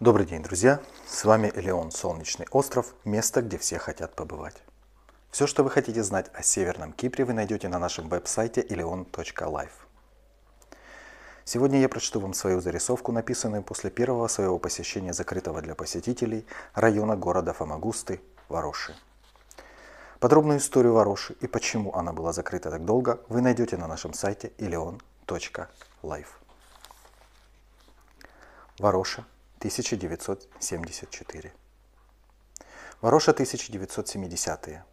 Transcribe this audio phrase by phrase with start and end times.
[0.00, 0.80] Добрый день, друзья!
[1.06, 4.56] С вами Элеон Солнечный остров, место, где все хотят побывать.
[5.30, 9.70] Все, что вы хотите знать о Северном Кипре, вы найдете на нашем веб-сайте eleon.life.
[11.44, 17.14] Сегодня я прочту вам свою зарисовку, написанную после первого своего посещения закрытого для посетителей района
[17.14, 18.96] города Фомагусты, Вороши.
[20.18, 24.50] Подробную историю Вороши и почему она была закрыта так долго вы найдете на нашем сайте
[24.58, 26.28] eleon.life.
[28.80, 29.24] Вороша,
[29.64, 31.52] 1974.
[33.00, 34.84] Вороша 1970-е.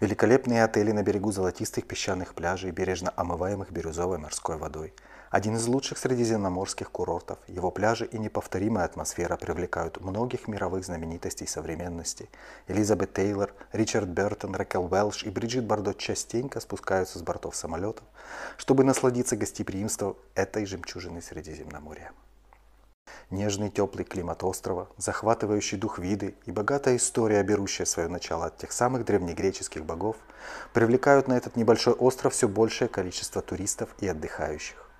[0.00, 4.94] Великолепные отели на берегу золотистых песчаных пляжей, бережно омываемых бирюзовой морской водой.
[5.28, 7.38] Один из лучших средиземноморских курортов.
[7.46, 12.30] Его пляжи и неповторимая атмосфера привлекают многих мировых знаменитостей современности.
[12.68, 18.04] Элизабет Тейлор, Ричард Бертон, Ракел Уэлш и Бриджит Бардо частенько спускаются с бортов самолетов,
[18.56, 22.12] чтобы насладиться гостеприимством этой жемчужины Средиземноморья.
[23.30, 28.70] Нежный теплый климат острова, захватывающий дух виды и богатая история, берущая свое начало от тех
[28.70, 30.16] самых древнегреческих богов,
[30.72, 34.90] привлекают на этот небольшой остров все большее количество туристов и отдыхающих.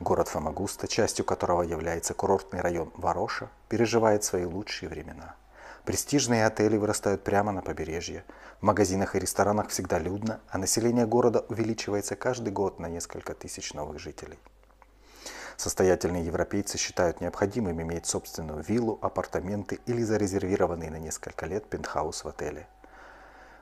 [0.00, 5.34] Город Фомагуста, частью которого является курортный район Вороша, переживает свои лучшие времена.
[5.84, 8.24] Престижные отели вырастают прямо на побережье.
[8.60, 13.74] В магазинах и ресторанах всегда людно, а население города увеличивается каждый год на несколько тысяч
[13.74, 14.38] новых жителей.
[15.58, 22.28] Состоятельные европейцы считают необходимым иметь собственную виллу, апартаменты или зарезервированный на несколько лет пентхаус в
[22.28, 22.68] отеле.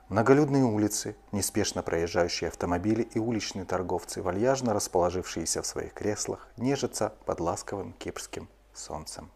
[0.07, 7.39] Многолюдные улицы, неспешно проезжающие автомобили и уличные торговцы, вальяжно расположившиеся в своих креслах, нежатся под
[7.39, 9.31] ласковым кипрским солнцем.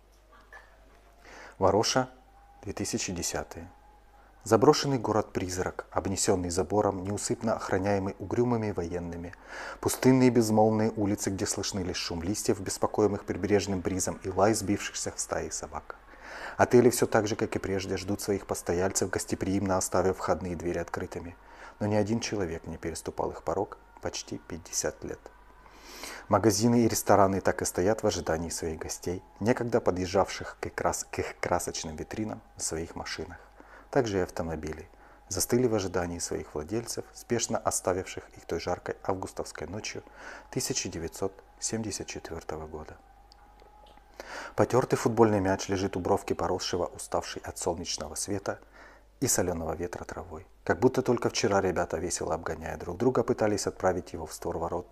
[1.57, 2.11] Вороша,
[2.61, 3.47] 2010
[4.43, 9.35] Заброшенный город-призрак, обнесенный забором, неусыпно охраняемый угрюмыми военными.
[9.81, 15.19] Пустынные безмолвные улицы, где слышны лишь шум листьев, беспокоимых прибрежным бризом, и лай сбившихся в
[15.19, 15.95] стаи собак.
[16.57, 21.35] Отели все так же, как и прежде, ждут своих постояльцев, гостеприимно оставив входные двери открытыми.
[21.79, 25.19] Но ни один человек не переступал их порог почти 50 лет.
[26.29, 31.95] Магазины и рестораны так и стоят в ожидании своих гостей, некогда подъезжавших к, их красочным
[31.95, 33.37] витринам в своих машинах
[33.91, 34.89] также и автомобили,
[35.27, 40.03] застыли в ожидании своих владельцев, спешно оставивших их той жаркой августовской ночью
[40.49, 42.97] 1974 года.
[44.55, 48.59] Потертый футбольный мяч лежит у бровки поросшего, уставший от солнечного света
[49.19, 50.45] и соленого ветра травой.
[50.63, 54.87] Как будто только вчера ребята, весело обгоняя друг друга, пытались отправить его в створ ворот,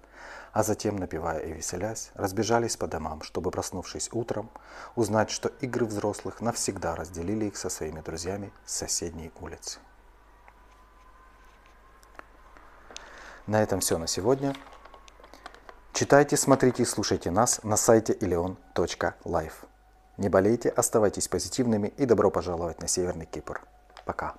[0.52, 4.50] а затем, напивая и веселясь, разбежались по домам, чтобы, проснувшись утром,
[4.96, 9.80] узнать, что игры взрослых навсегда разделили их со своими друзьями с соседней улицы.
[13.46, 14.56] На этом все на сегодня.
[15.94, 19.53] Читайте, смотрите и слушайте нас на сайте ilion.life.
[20.18, 23.62] Не болейте, оставайтесь позитивными и добро пожаловать на Северный Кипр.
[24.06, 24.36] Пока.